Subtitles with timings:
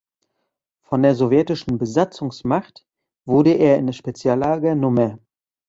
[0.81, 2.87] Von der sowjetischen Besatzungsmacht
[3.25, 5.19] wurde er in das Speziallager Nr.